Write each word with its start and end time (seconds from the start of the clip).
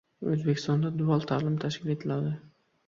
O‘zbekistonda 0.35 0.91
dual 1.03 1.29
ta’lim 1.33 1.61
tashkil 1.67 1.97
etiladi 1.99 2.35